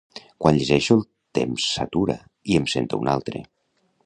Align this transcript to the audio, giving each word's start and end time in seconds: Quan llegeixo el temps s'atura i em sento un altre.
Quan 0.43 0.55
llegeixo 0.61 0.97
el 0.99 1.03
temps 1.39 1.67
s'atura 1.75 2.17
i 2.55 2.61
em 2.63 2.67
sento 2.77 3.05
un 3.05 3.15
altre. 3.19 3.49